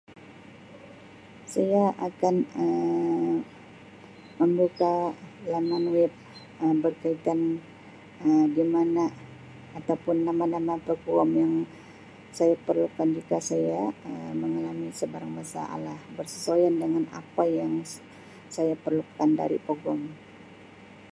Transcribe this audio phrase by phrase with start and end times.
[1.53, 3.33] Saya akan Um
[4.39, 4.93] membuka
[5.51, 6.13] laman web
[6.63, 7.39] Um berkaitan
[8.25, 9.05] Um di mana
[9.77, 11.53] atau pun nama-nama peguam yang
[12.37, 17.73] saya perlukan jika saya Um mengalami sebarang masalah bersesuaian dengan apa yang
[18.55, 20.01] saya perlukan dari peguam.